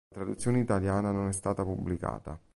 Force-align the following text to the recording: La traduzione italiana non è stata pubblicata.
La 0.15 0.21
traduzione 0.23 0.57
italiana 0.57 1.11
non 1.11 1.27
è 1.27 1.31
stata 1.31 1.61
pubblicata. 1.61 2.39